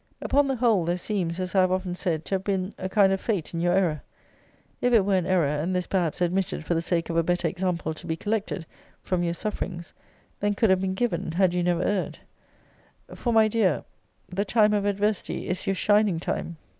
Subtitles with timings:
[0.19, 3.13] Upon the whole, there seems, as I have often said, to have been a kind
[3.13, 4.01] of fate in your error,
[4.81, 7.47] if it were an error; and this perhaps admitted for the sake of a better
[7.47, 8.65] example to be collected
[9.03, 9.93] from your SUFFERINGS,
[10.39, 12.17] than could have been given, had you never erred:
[13.13, 13.83] for my dear,
[14.27, 16.57] the time of ADVERSITY is your SHINING TIME.